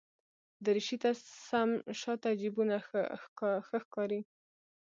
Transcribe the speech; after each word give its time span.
دریشي 0.65 0.97
ته 1.03 1.11
سم 1.47 1.69
شاته 1.99 2.29
جېبونه 2.39 2.75
ښه 2.87 3.75
ښکاري. 3.83 4.21